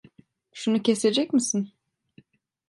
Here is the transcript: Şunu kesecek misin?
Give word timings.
Şunu 0.53 0.81
kesecek 0.83 1.33
misin? 1.33 1.71